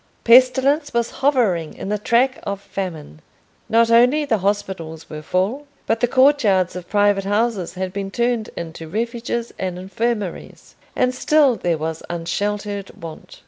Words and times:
Pestilence 0.23 0.95
was 0.95 1.11
hovering 1.21 1.75
in 1.75 1.89
the 1.89 1.99
track 1.99 2.39
of 2.41 2.59
famine. 2.59 3.21
Not 3.69 3.91
only 3.91 4.25
the 4.25 4.39
hospitals 4.39 5.07
were 5.11 5.21
full, 5.21 5.67
but 5.85 5.99
the 5.99 6.07
courtyards 6.07 6.75
of 6.75 6.89
private 6.89 7.25
houses 7.25 7.75
had 7.75 7.93
been 7.93 8.09
turned 8.09 8.49
into 8.57 8.87
refuges 8.89 9.53
and 9.59 9.77
infirmaries; 9.77 10.73
and 10.95 11.13
still 11.13 11.55
there 11.55 11.77
was 11.77 12.01
unsheltered 12.09 12.99
want. 12.99 13.39